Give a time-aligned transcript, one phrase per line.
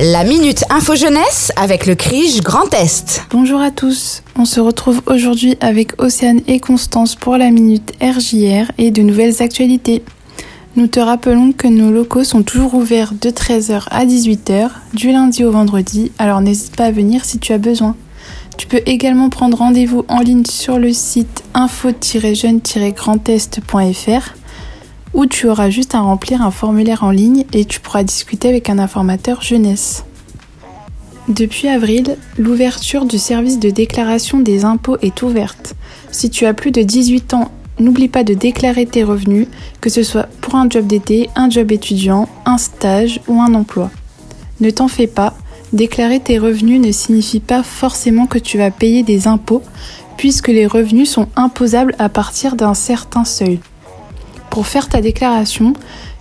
[0.00, 3.22] La Minute Info Jeunesse avec le CRIJ Grand Est.
[3.30, 8.72] Bonjour à tous, on se retrouve aujourd'hui avec Océane et Constance pour la Minute RJR
[8.76, 10.02] et de nouvelles actualités.
[10.74, 15.44] Nous te rappelons que nos locaux sont toujours ouverts de 13h à 18h, du lundi
[15.44, 17.94] au vendredi, alors n'hésite pas à venir si tu as besoin.
[18.58, 24.34] Tu peux également prendre rendez-vous en ligne sur le site info-jeune-grandest.fr
[25.14, 28.68] où tu auras juste à remplir un formulaire en ligne et tu pourras discuter avec
[28.68, 30.04] un informateur jeunesse.
[31.28, 35.74] Depuis avril, l'ouverture du service de déclaration des impôts est ouverte.
[36.10, 39.46] Si tu as plus de 18 ans, n'oublie pas de déclarer tes revenus,
[39.80, 43.90] que ce soit pour un job d'été, un job étudiant, un stage ou un emploi.
[44.60, 45.34] Ne t'en fais pas,
[45.72, 49.62] déclarer tes revenus ne signifie pas forcément que tu vas payer des impôts,
[50.18, 53.60] puisque les revenus sont imposables à partir d'un certain seuil.
[54.54, 55.72] Pour faire ta déclaration,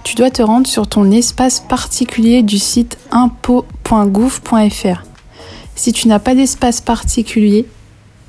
[0.04, 5.04] tu dois te rendre sur ton espace particulier du site impôt.gouv.fr.
[5.76, 7.67] Si tu n'as pas d'espace particulier,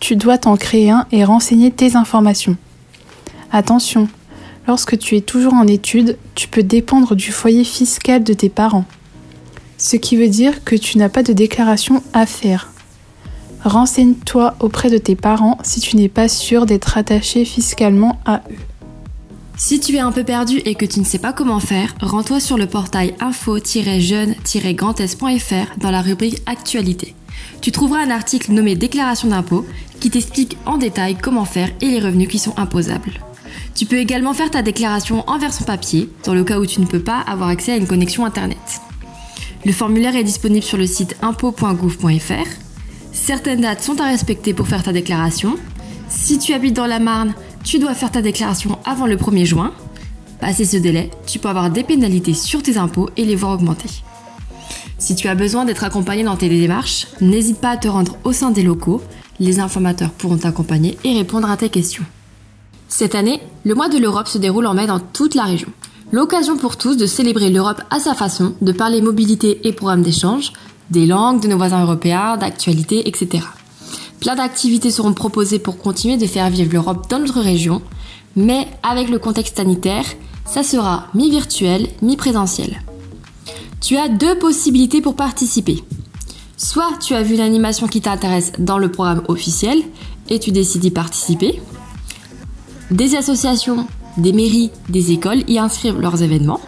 [0.00, 2.58] tu dois t'en créer un et renseigner tes informations.
[3.50, 4.06] Attention,
[4.68, 8.84] lorsque tu es toujours en études, tu peux dépendre du foyer fiscal de tes parents.
[9.78, 12.70] Ce qui veut dire que tu n'as pas de déclaration à faire.
[13.64, 18.73] Renseigne-toi auprès de tes parents si tu n'es pas sûr d'être attaché fiscalement à eux.
[19.56, 22.40] Si tu es un peu perdu et que tu ne sais pas comment faire, rends-toi
[22.40, 27.14] sur le portail info-jeune-grandest.fr dans la rubrique Actualité.
[27.60, 29.64] Tu trouveras un article nommé Déclaration d'impôt
[30.00, 33.12] qui t'explique en détail comment faire et les revenus qui sont imposables.
[33.76, 36.86] Tu peux également faire ta déclaration en version papier dans le cas où tu ne
[36.86, 38.58] peux pas avoir accès à une connexion Internet.
[39.64, 42.48] Le formulaire est disponible sur le site impôt.gouv.fr.
[43.12, 45.56] Certaines dates sont à respecter pour faire ta déclaration.
[46.08, 49.72] Si tu habites dans la Marne, tu dois faire ta déclaration avant le 1er juin.
[50.40, 53.88] Passé ce délai, tu peux avoir des pénalités sur tes impôts et les voir augmenter.
[54.98, 58.32] Si tu as besoin d'être accompagné dans tes démarches, n'hésite pas à te rendre au
[58.32, 59.02] sein des locaux.
[59.40, 62.04] Les informateurs pourront t'accompagner et répondre à tes questions.
[62.88, 65.68] Cette année, le mois de l'Europe se déroule en mai dans toute la région.
[66.12, 70.52] L'occasion pour tous de célébrer l'Europe à sa façon, de parler mobilité et programmes d'échange,
[70.90, 73.42] des langues de nos voisins européens, d'actualité, etc.
[74.24, 77.82] Plein d'activités seront proposées pour continuer de faire vivre l'Europe dans notre région,
[78.36, 80.06] mais avec le contexte sanitaire,
[80.46, 82.80] ça sera mi-virtuel, mi-présentiel.
[83.82, 85.84] Tu as deux possibilités pour participer.
[86.56, 89.82] Soit tu as vu l'animation qui t'intéresse dans le programme officiel
[90.30, 91.60] et tu décides d'y participer.
[92.90, 93.86] Des associations,
[94.16, 96.62] des mairies, des écoles y inscrivent leurs événements.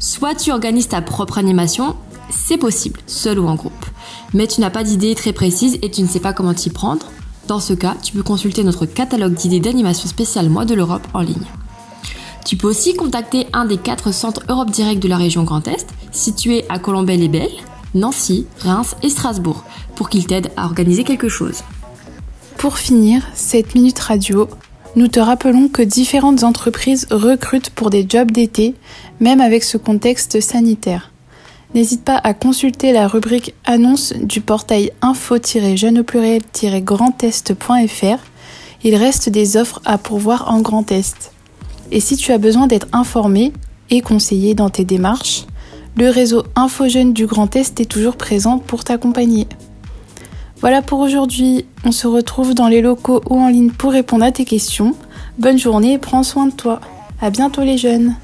[0.00, 1.94] Soit tu organises ta propre animation,
[2.30, 3.89] c'est possible, seul ou en groupe
[4.34, 7.06] mais tu n'as pas d'idée très précise et tu ne sais pas comment t'y prendre,
[7.48, 11.20] dans ce cas, tu peux consulter notre catalogue d'idées d'animation spéciale Mois de l'Europe en
[11.20, 11.46] ligne.
[12.44, 15.88] Tu peux aussi contacter un des quatre centres Europe Direct de la région Grand Est,
[16.12, 17.50] situés à Colombey-les-Belles,
[17.94, 19.64] Nancy, Reims et Strasbourg,
[19.96, 21.62] pour qu'ils t'aident à organiser quelque chose.
[22.56, 24.48] Pour finir, cette minute radio,
[24.96, 28.74] nous te rappelons que différentes entreprises recrutent pour des jobs d'été,
[29.18, 31.10] même avec ce contexte sanitaire
[31.74, 36.02] n'hésite pas à consulter la rubrique annonce du portail info-jeune
[36.82, 38.18] grandest.fr.
[38.82, 41.32] Il reste des offres à pourvoir en Grand Est.
[41.90, 43.52] Et si tu as besoin d'être informé
[43.90, 45.46] et conseillé dans tes démarches,
[45.96, 49.46] le réseau Info Jeune du Grand Est est toujours présent pour t'accompagner.
[50.60, 51.66] Voilà pour aujourd'hui.
[51.84, 54.94] On se retrouve dans les locaux ou en ligne pour répondre à tes questions.
[55.38, 56.80] Bonne journée et prends soin de toi.
[57.20, 58.14] À bientôt les jeunes.